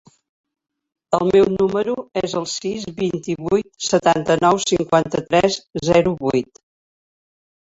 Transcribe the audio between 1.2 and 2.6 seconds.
meu número es el